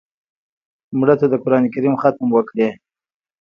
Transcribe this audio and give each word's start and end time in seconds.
مړه 0.99 1.15
ته 1.19 1.25
د 1.31 1.33
قرآن 1.43 1.63
ختم 2.01 2.27
وکړې 2.33 2.67